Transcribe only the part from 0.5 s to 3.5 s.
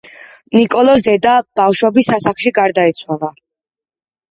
ნიკოლოზს დედა ბავშვობის ასაკში გარდაეცვალა.